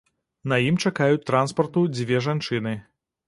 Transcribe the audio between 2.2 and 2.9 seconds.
жанчыны.